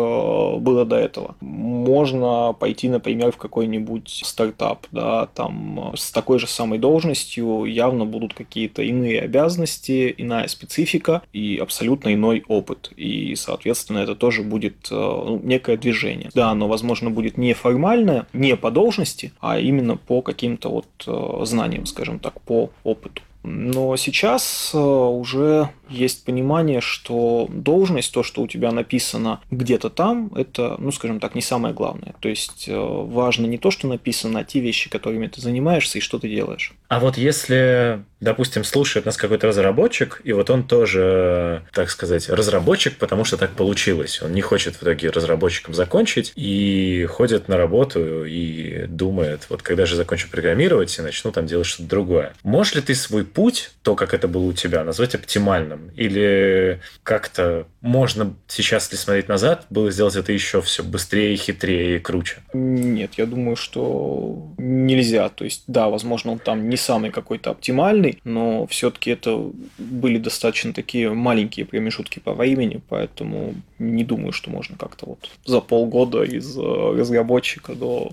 [0.58, 1.36] было до этого.
[1.40, 8.34] Можно пойти, например, в какой-нибудь стартап, да, там с такой же самой должностью явно будут
[8.34, 12.92] какие-то иные обязанности, иная специфика и абсолютно иной опыт.
[12.96, 16.30] И, соответственно, это тоже будет э, ну, некое движение.
[16.34, 21.46] Да, оно, возможно, будет не формальное, не по должности, а именно по каким-то вот э,
[21.46, 23.22] знаниям, скажем так, по опыту.
[23.44, 30.32] Но сейчас э, уже есть понимание, что должность, то, что у тебя написано где-то там,
[30.36, 32.14] это, ну, скажем так, не самое главное.
[32.20, 36.02] То есть э, важно не то, что написано, а те вещи, которыми ты занимаешься и
[36.02, 36.74] что ты делаешь.
[36.88, 42.98] А вот если, допустим, слушает нас какой-то разработчик, и вот он тоже, так сказать, разработчик,
[42.98, 44.22] потому что так получилось.
[44.22, 49.86] Он не хочет в итоге разработчиком закончить и ходит на работу и думает, вот когда
[49.86, 52.34] же закончу программировать и начну там делать что-то другое.
[52.44, 55.90] Можешь ли ты свой путь, то, как это было у тебя, назвать оптимальным?
[55.96, 62.00] Или как-то можно сейчас, если смотреть назад, было сделать это еще все быстрее, хитрее и
[62.00, 62.38] круче?
[62.54, 65.30] Нет, я думаю, что нельзя.
[65.30, 70.74] То есть, да, возможно, он там не самый какой-то оптимальный, но все-таки это были достаточно
[70.74, 76.58] такие маленькие промежутки по времени, поэтому не думаю, что можно как-то вот за полгода из
[76.58, 78.12] э, разработчика до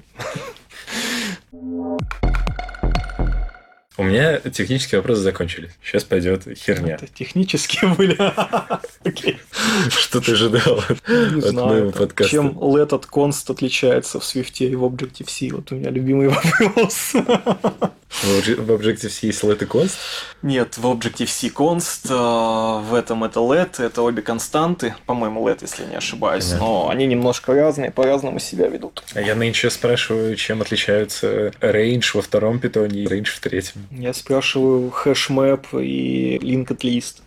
[3.99, 5.73] У меня технические вопросы закончились.
[5.83, 6.95] Сейчас пойдет херня.
[6.95, 8.15] Это технические были.
[9.91, 12.31] Что ты ожидал от моего подкаста?
[12.31, 15.53] Чем let от const отличается в Swift и в Objective-C?
[15.53, 16.29] Вот у меня любимый
[16.61, 17.13] вопрос.
[18.23, 19.97] В Objective-C есть let и const?
[20.43, 25.85] Нет, в Objective-C const, э, в этом это let, это обе константы, по-моему, let, если
[25.85, 29.03] не ошибаюсь, но они немножко разные, по-разному себя ведут.
[29.15, 33.88] А я нынче спрашиваю, чем отличаются range во втором питоне и range в третьем.
[33.91, 37.23] Я спрашиваю хэшмэп и linked list.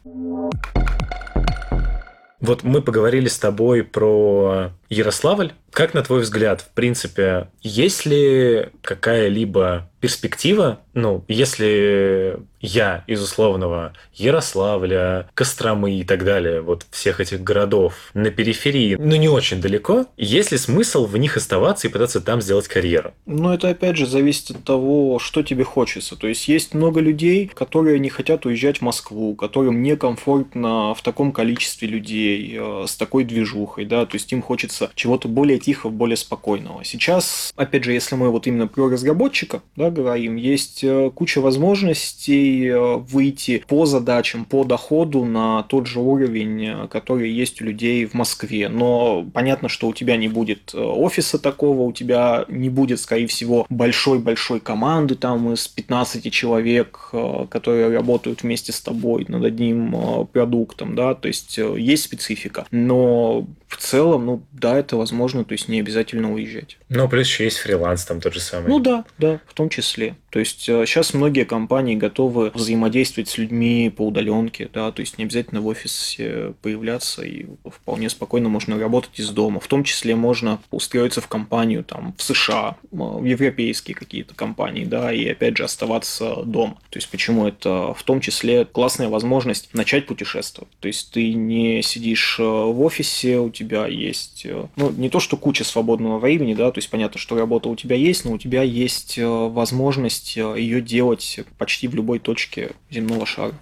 [2.39, 5.54] Вот мы поговорили с тобой про Ярославль.
[5.72, 13.94] Как, на твой взгляд, в принципе, есть ли какая-либо перспектива, ну, если я из условного
[14.14, 20.08] Ярославля, Костромы и так далее, вот всех этих городов на периферии, но не очень далеко,
[20.18, 23.14] есть ли смысл в них оставаться и пытаться там сделать карьеру?
[23.26, 26.16] Ну, это опять же зависит от того, что тебе хочется.
[26.16, 31.32] То есть есть много людей, которые не хотят уезжать в Москву, которым некомфортно в таком
[31.32, 36.17] количестве людей, э, с такой движухой, да, то есть им хочется чего-то более тихого, более
[36.17, 36.84] спокойного.
[36.84, 42.67] Сейчас, опять же, если мы вот именно про разработчика, да, говорим, есть э, куча возможностей
[42.67, 48.06] э, выйти по задачам, по доходу на тот же уровень, э, который есть у людей
[48.06, 48.69] в Москве.
[48.69, 53.65] Но понятно, что у тебя не будет офиса такого, у тебя не будет, скорее всего,
[53.69, 57.12] большой-большой команды там из 15 человек,
[57.50, 62.65] которые работают вместе с тобой над одним продуктом, да, то есть есть специфика.
[62.71, 66.78] Но в целом, ну да, это возможно, то есть не обязательно уезжать.
[66.88, 68.70] Ну, плюс еще есть фриланс там тот же самый.
[68.70, 70.16] Ну да, да, в том числе.
[70.32, 75.17] То есть сейчас э, многие компании готовы взаимодействовать с людьми по удаленке, да, то есть
[75.17, 79.60] не обязательно в офисе появляться, и вполне спокойно можно работать из дома.
[79.60, 85.12] В том числе можно устроиться в компанию там в США, в европейские какие-то компании, да,
[85.12, 86.78] и опять же оставаться дома.
[86.89, 90.72] То есть почему это в том числе классная возможность начать путешествовать.
[90.80, 95.20] То есть ты не сидишь э, в офисе, у тебя есть, э, ну, не то,
[95.20, 98.38] что куча свободного времени, да, то есть понятно, что работа у тебя есть, но у
[98.38, 103.54] тебя есть возможность возможность э, ее делать почти в любой точке земного шара.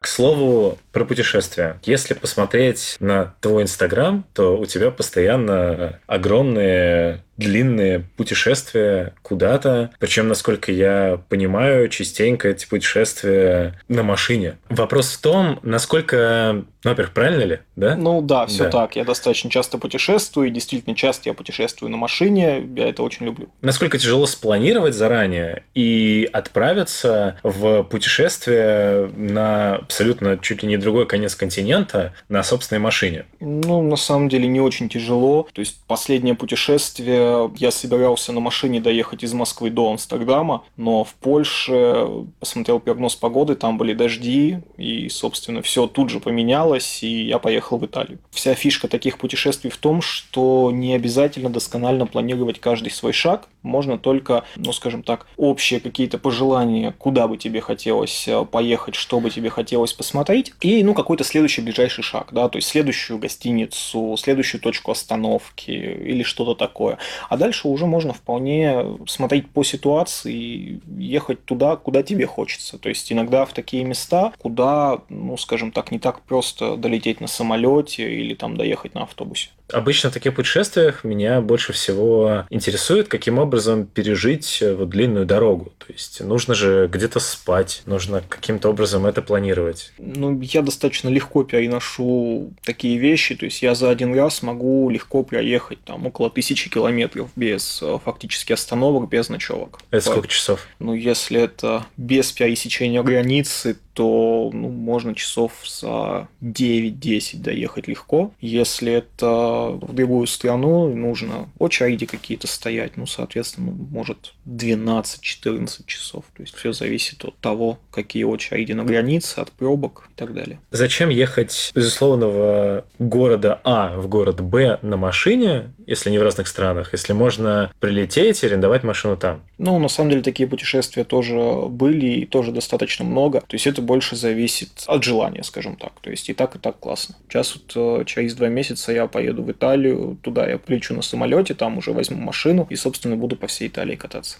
[0.00, 1.80] К слову, про путешествия.
[1.84, 9.90] Если посмотреть на твой Инстаграм, то у тебя постоянно огромные длинные путешествия куда-то.
[9.98, 14.56] Причем, насколько я понимаю, частенько эти путешествия на машине.
[14.68, 17.96] Вопрос в том, насколько ну, во-первых, правильно ли, да?
[17.96, 18.70] Ну да, все да.
[18.70, 18.96] так.
[18.96, 22.62] Я достаточно часто путешествую, и действительно часто я путешествую на машине.
[22.76, 23.48] Я это очень люблю.
[23.62, 31.34] Насколько тяжело спланировать заранее и отправиться в путешествие на абсолютно чуть ли не другой конец
[31.34, 33.24] континента на собственной машине?
[33.40, 35.48] Ну, на самом деле не очень тяжело.
[35.54, 37.23] То есть последнее путешествие
[37.56, 42.06] я собирался на машине доехать из Москвы до Амстердама, но в Польше
[42.40, 47.78] посмотрел прогноз погоды, там были дожди, и, собственно, все тут же поменялось и я поехал
[47.78, 48.18] в Италию.
[48.30, 53.98] Вся фишка таких путешествий в том, что не обязательно досконально планировать каждый свой шаг, можно
[53.98, 59.30] только, ну скажем так, общие какие-то пожелания, куда бы тебе хотелось э, поехать, что бы
[59.30, 64.60] тебе хотелось посмотреть, и ну какой-то следующий ближайший шаг, да, то есть следующую гостиницу, следующую
[64.60, 66.98] точку остановки или что-то такое.
[67.28, 72.78] А дальше уже можно вполне смотреть по ситуации ехать туда, куда тебе хочется.
[72.78, 77.26] То есть иногда в такие места, куда, ну скажем так, не так просто долететь на
[77.26, 79.50] самолете или там доехать на автобусе.
[79.72, 85.72] Обычно в таких путешествиях меня больше всего интересует, каким образом пережить э, вот длинную дорогу.
[85.78, 89.92] То есть нужно же где-то спать, нужно каким-то образом это планировать.
[89.98, 93.34] Ну, я достаточно легко переношу такие вещи.
[93.34, 97.98] То есть я за один раз могу легко проехать там около тысячи километров без э,
[98.04, 99.80] фактически остановок, без ночевок.
[99.90, 100.66] Это сколько часов?
[100.78, 108.32] Ну, если это без пересечения границы, то ну, можно часов за 9-10 доехать легко.
[108.40, 116.24] Если это в другую страну, нужно очереди какие-то стоять, ну, соответственно, может 12-14 часов.
[116.36, 120.58] То есть все зависит от того, какие очереди на границе, от пробок и так далее.
[120.70, 126.48] Зачем ехать из условного города А в город Б на машине, если не в разных
[126.48, 129.42] странах, если можно прилететь и арендовать машину там?
[129.58, 131.36] Ну, на самом деле, такие путешествия тоже
[131.68, 133.40] были и тоже достаточно много.
[133.40, 135.92] То есть это больше зависит от желания, скажем так.
[136.00, 137.14] То есть и так, и так классно.
[137.28, 141.54] Сейчас вот э, через два месяца я поеду в Италию, туда я полечу на самолете,
[141.54, 144.38] там уже возьму машину и, собственно, буду по всей Италии кататься.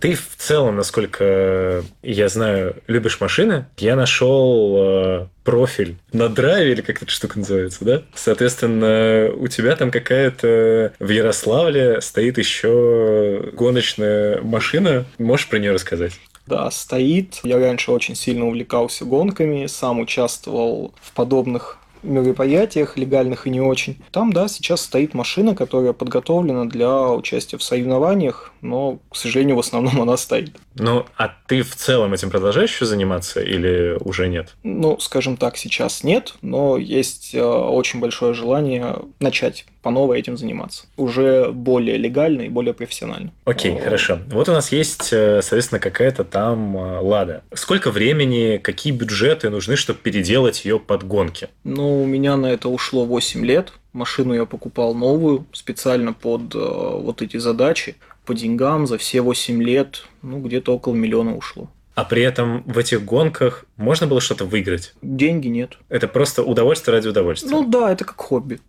[0.00, 3.66] Ты в целом, насколько я знаю, любишь машины.
[3.76, 8.02] Я нашел э, профиль на драйве, или как эта штука называется, да?
[8.14, 15.04] Соответственно, у тебя там какая-то в Ярославле стоит еще гоночная машина.
[15.18, 16.18] Можешь про нее рассказать?
[16.50, 17.40] Да, стоит.
[17.44, 24.02] Я раньше очень сильно увлекался гонками, сам участвовал в подобных мероприятиях, легальных и не очень.
[24.10, 29.60] Там, да, сейчас стоит машина, которая подготовлена для участия в соревнованиях, но, к сожалению, в
[29.60, 30.56] основном она стоит.
[30.76, 34.54] Ну, а ты в целом этим продолжаешь еще заниматься или уже нет?
[34.62, 40.36] Ну, скажем так, сейчас нет, но есть э, очень большое желание начать по новой этим
[40.36, 40.84] заниматься.
[40.96, 43.32] Уже более легально и более профессионально.
[43.44, 44.18] Окей, okay, хорошо.
[44.28, 47.42] Вот у нас есть, э, соответственно, какая-то там э, лада.
[47.54, 51.48] Сколько времени, какие бюджеты нужны, чтобы переделать ее под гонки?
[51.64, 53.72] Ну, у меня на это ушло 8 лет.
[53.92, 57.96] Машину я покупал новую, специально под э, вот эти задачи.
[58.30, 61.68] По деньгам за все 8 лет, ну, где-то около миллиона ушло.
[61.96, 64.94] А при этом в этих гонках можно было что-то выиграть?
[65.02, 65.78] Деньги нет.
[65.88, 67.50] Это просто удовольствие ради удовольствия?
[67.50, 68.60] Ну да, это как хобби.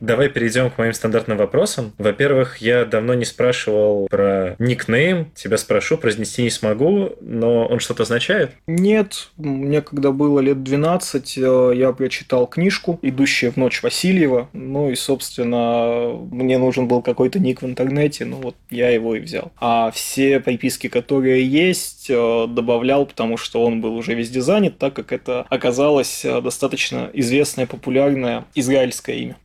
[0.00, 1.92] Давай перейдем к моим стандартным вопросам.
[1.98, 5.30] Во-первых, я давно не спрашивал про никнейм.
[5.34, 8.52] Тебя спрошу, произнести не смогу, но он что-то означает?
[8.66, 9.30] Нет.
[9.36, 14.48] Мне когда было лет 12, э, я прочитал книжку «Идущая в ночь Васильева».
[14.54, 19.20] Ну и, собственно, мне нужен был какой-то ник в интернете, ну вот я его и
[19.20, 19.52] взял.
[19.60, 24.94] А все приписки, которые есть, э, добавлял, потому что он был уже везде занят, так
[24.94, 29.36] как это оказалось э, достаточно известное, популярное израильское имя.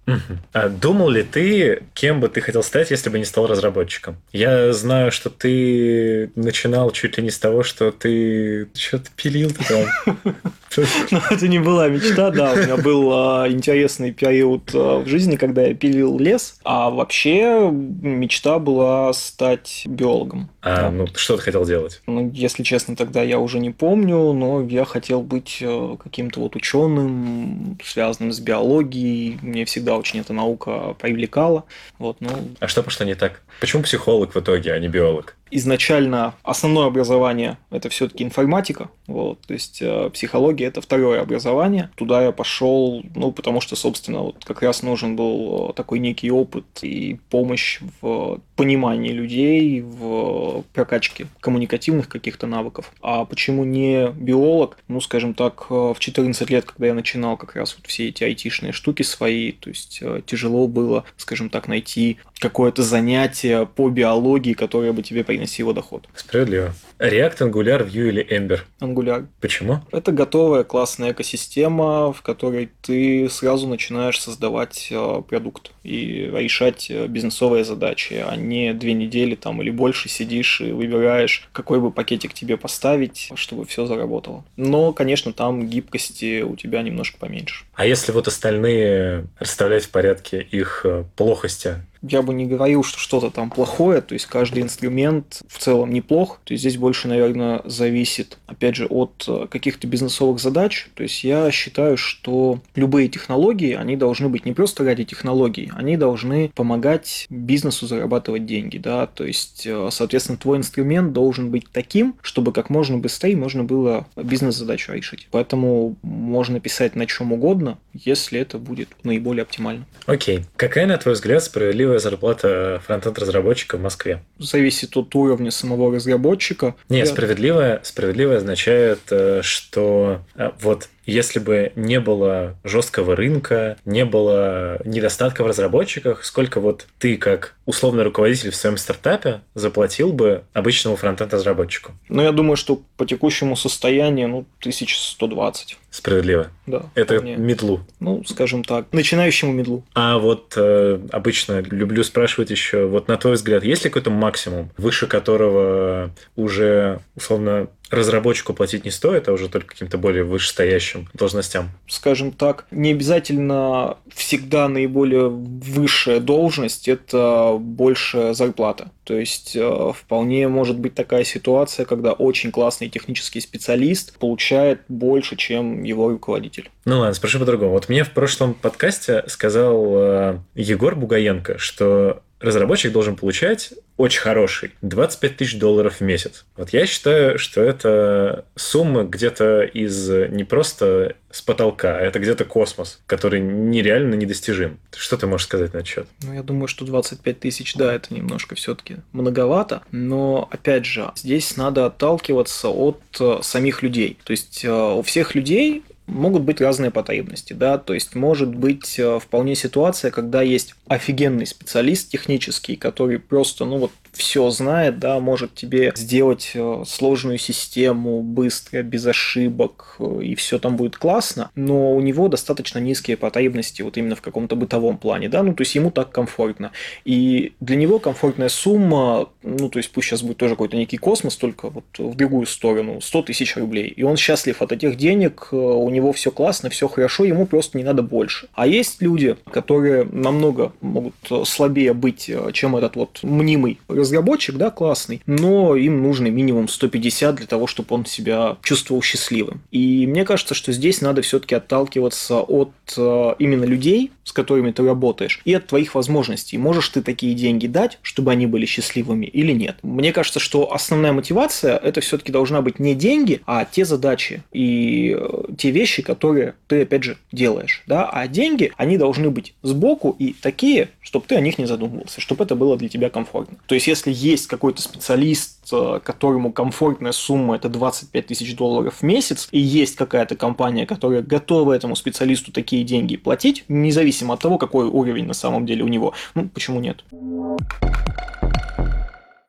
[0.54, 4.18] Думал ли ты, кем бы ты хотел стать, если бы не стал разработчиком?
[4.32, 9.64] Я знаю, что ты начинал чуть ли не с того, что ты что-то пилил ты
[9.66, 10.24] там.
[11.12, 12.54] Ну, это не была мечта, да.
[12.54, 16.60] У меня был а, интересный период а, в жизни, когда я пилил лес.
[16.64, 20.50] А вообще мечта была стать биологом.
[20.62, 22.02] А, ну, что ты хотел делать?
[22.08, 26.56] Ну, если честно, тогда я уже не помню, но я хотел быть э, каким-то вот
[26.56, 29.38] ученым, связанным с биологией.
[29.42, 31.66] Мне всегда очень эта наука привлекала.
[32.00, 32.30] Вот, ну...
[32.60, 33.42] А что пошло не так?
[33.60, 35.36] Почему психолог в итоге, а не биолог?
[35.56, 41.90] Изначально основное образование это все-таки информатика, вот, то есть э, психология это второе образование.
[41.96, 46.30] Туда я пошел, ну, потому что, собственно, вот как раз нужен был э, такой некий
[46.30, 52.92] опыт и помощь в понимании людей, в прокачке коммуникативных каких-то навыков.
[53.02, 54.78] А почему не биолог?
[54.88, 58.24] Ну, скажем так, э, в 14 лет, когда я начинал как раз вот все эти
[58.24, 64.54] айтишные штуки свои, то есть э, тяжело было, скажем так, найти какое-то занятие по биологии,
[64.54, 66.08] которое бы тебе приносило доход.
[66.16, 66.74] Справедливо.
[67.00, 68.60] React, Angular, Vue или Ember?
[68.80, 69.28] Angular.
[69.42, 69.82] Почему?
[69.92, 77.08] Это готовая классная экосистема, в которой ты сразу начинаешь создавать э, продукт и решать э,
[77.08, 82.34] бизнесовые задачи, а не две недели там или больше сидишь и выбираешь, какой бы пакетик
[82.34, 84.46] тебе поставить, чтобы все заработало.
[84.56, 87.66] Но, конечно, там гибкости у тебя немножко поменьше.
[87.76, 91.76] А если вот остальные расставлять в порядке их э, плохости,
[92.10, 96.40] я бы не говорил, что что-то там плохое, то есть каждый инструмент в целом неплох,
[96.44, 101.24] то есть здесь больше, наверное, зависит, опять же, от э, каких-то бизнесовых задач, то есть
[101.24, 107.26] я считаю, что любые технологии, они должны быть не просто ради технологий, они должны помогать
[107.30, 112.70] бизнесу зарабатывать деньги, да, то есть, э, соответственно, твой инструмент должен быть таким, чтобы как
[112.70, 115.28] можно быстрее можно было бизнес-задачу решить.
[115.32, 119.86] Поэтому можно писать на чем угодно, если это будет наиболее оптимально.
[120.06, 120.46] Окей.
[120.56, 124.22] Какая, на твой взгляд, справедливая справедливая зарплата фронтенд-разработчика в Москве?
[124.40, 126.76] Зависит от уровня самого разработчика.
[126.90, 127.06] Не, Я...
[127.06, 134.80] справедливая, справедливая означает, э, что э, вот если бы не было жесткого рынка, не было
[134.86, 140.96] недостатка в разработчиках, сколько вот ты как условный руководитель в своем стартапе заплатил бы обычному
[140.96, 141.94] фронтенд-разработчику?
[142.10, 145.78] Ну, я думаю, что по текущему состоянию, ну, 1120.
[145.92, 146.48] Справедливо.
[146.66, 146.84] Да.
[146.94, 147.36] Это вполне.
[147.38, 147.82] медлу.
[148.00, 149.84] Ну, скажем так, начинающему медлу.
[149.94, 154.70] А вот э, обычно люблю спрашивать еще, вот на твой взгляд, есть ли какой-то максимум,
[154.78, 161.70] выше которого уже условно разработчику платить не стоит, а уже только каким-то более вышестоящим должностям?
[161.88, 168.92] Скажем так, не обязательно всегда наиболее высшая должность– это большая зарплата.
[169.04, 175.36] То есть э, вполне может быть такая ситуация, когда очень классный технический специалист получает больше,
[175.36, 176.72] чем его руководитель.
[176.86, 177.72] Ну ладно, спрошу по-другому.
[177.72, 184.72] Вот мне в прошлом подкасте сказал э, Егор Бугаенко, что разработчик должен получать очень хороший
[184.82, 186.46] 25 тысяч долларов в месяц.
[186.58, 192.46] Вот я считаю, что это сумма где-то из не просто с потолка, а это где-то
[192.46, 194.80] космос, который нереально недостижим.
[194.96, 196.08] Что ты можешь сказать на этот счет?
[196.24, 201.56] Ну, я думаю, что 25 тысяч, да, это немножко все-таки многовато, но, опять же, здесь
[201.58, 204.18] надо отталкиваться от э, самих людей.
[204.24, 209.00] То есть э, у всех людей могут быть разные потребности, да, то есть может быть
[209.00, 215.20] э, вполне ситуация, когда есть офигенный специалист технический, который просто, ну вот, все знает, да,
[215.20, 221.52] может тебе сделать э, сложную систему быстро, без ошибок, э, и все там будет классно,
[221.56, 225.62] но у него достаточно низкие потребности вот именно в каком-то бытовом плане, да, ну, то
[225.62, 226.72] есть ему так комфортно.
[227.04, 231.36] И для него комфортная сумма, ну, то есть пусть сейчас будет тоже какой-то некий космос,
[231.36, 233.88] только вот в другую сторону, 100 тысяч рублей.
[233.88, 237.84] И он счастлив от этих денег, у него все классно, все хорошо, ему просто не
[237.84, 238.48] надо больше.
[238.54, 241.16] А есть люди, которые намного могут
[241.46, 247.48] слабее быть, чем этот вот мнимый разработчик, да, классный, но им нужно минимум 150 для
[247.48, 249.62] того, чтобы он себя чувствовал счастливым.
[249.72, 254.84] И мне кажется, что здесь надо все-таки отталкиваться от э, именно людей, с которыми ты
[254.84, 256.58] работаешь, и от твоих возможностей.
[256.58, 259.78] Можешь ты такие деньги дать, чтобы они были счастливыми или нет.
[259.84, 265.16] Мне кажется, что основная мотивация это все-таки должна быть не деньги, а те задачи и
[265.18, 267.84] э, те вещи, которые ты, опять же, делаешь.
[267.88, 268.10] Да?
[268.10, 272.44] А деньги, они должны быть сбоку и такие, чтобы ты о них не задумывался, чтобы
[272.44, 273.58] это было для тебя комфортно.
[273.68, 275.55] То есть, если есть какой-то специалист,
[276.04, 281.74] которому комфортная сумма это 25 тысяч долларов в месяц, и есть какая-то компания, которая готова
[281.74, 286.14] этому специалисту такие деньги платить, независимо от того, какой уровень на самом деле у него,
[286.34, 287.04] ну, почему нет?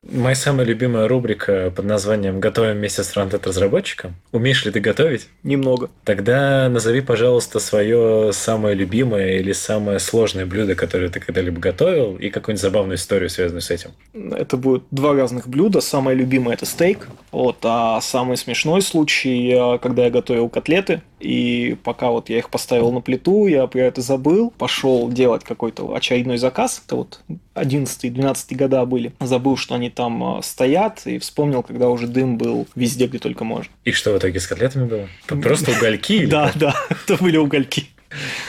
[0.03, 4.15] Моя самая любимая рубрика под названием «Готовим вместе с фронтенд-разработчиком».
[4.31, 5.27] Умеешь ли ты готовить?
[5.43, 5.89] Немного.
[6.03, 12.29] Тогда назови, пожалуйста, свое самое любимое или самое сложное блюдо, которое ты когда-либо готовил, и
[12.29, 13.91] какую-нибудь забавную историю, связанную с этим.
[14.13, 15.81] Это будут два разных блюда.
[15.81, 17.07] Самое любимое– это стейк.
[17.31, 22.91] Вот, а самый смешной случай, когда я готовил котлеты, и пока вот я их поставил
[22.91, 26.83] на плиту, я про это забыл, пошел делать какой-то очередной заказ.
[26.85, 27.21] Это вот
[27.55, 29.13] 11-12 года были.
[29.19, 33.43] Забыл, что они там а, стоят, и вспомнил, когда уже дым был везде, где только
[33.43, 33.71] можно.
[33.83, 35.07] И что в итоге с котлетами было?
[35.41, 36.25] Просто угольки?
[36.25, 37.87] Да, да, это были угольки.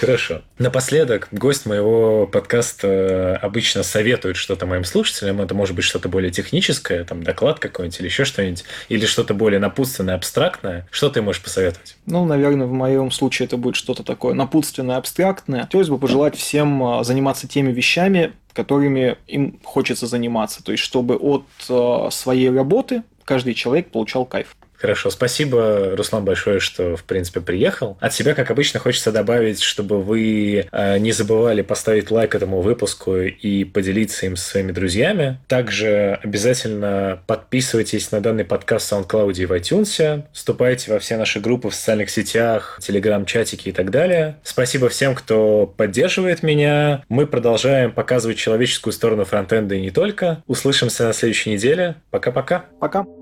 [0.00, 0.42] Хорошо.
[0.58, 5.40] Напоследок, гость моего подкаста обычно советует что-то моим слушателям.
[5.40, 9.60] Это может быть что-то более техническое, там доклад какой-нибудь или еще что-нибудь, или что-то более
[9.60, 10.86] напутственное, абстрактное.
[10.90, 11.96] Что ты можешь посоветовать?
[12.06, 15.62] Ну, наверное, в моем случае это будет что-то такое напутственное, абстрактное.
[15.62, 20.62] Хотелось бы пожелать всем а, заниматься теми вещами, которыми им хочется заниматься.
[20.62, 24.56] То есть, чтобы от а, своей работы каждый человек получал кайф.
[24.78, 27.98] Хорошо, спасибо, Руслан, большое, что, в принципе, приехал.
[28.00, 33.16] От себя, как обычно, хочется добавить, чтобы вы э, не забывали поставить лайк этому выпуску
[33.16, 35.38] и поделиться им со своими друзьями.
[35.48, 40.22] Также обязательно подписывайтесь на данный подкаст в SoundCloud и в iTunes.
[40.32, 44.36] Вступайте во все наши группы в социальных сетях, телеграм-чатики и так далее.
[44.44, 47.02] Спасибо всем, кто поддерживает меня.
[47.08, 50.42] Мы продолжаем показывать человеческую сторону фронтенда и не только.
[50.46, 51.96] Услышимся на следующей неделе.
[52.10, 52.66] Пока-пока.
[52.80, 53.00] Пока.
[53.00, 53.04] -пока.
[53.04, 53.17] Пока.